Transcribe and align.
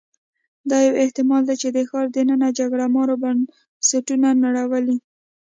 دا 0.69 0.77
یو 0.87 0.93
احتمال 1.03 1.41
دی 1.49 1.55
چې 1.61 1.69
د 1.71 1.77
ښار 1.89 2.05
دننه 2.15 2.47
جګړه 2.59 2.85
مارو 2.95 3.15
بنسټونه 3.23 4.27
نړولي 4.43 4.97